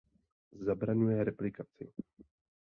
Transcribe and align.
Zabraňuje 0.65 1.21
replikaci. 1.23 1.93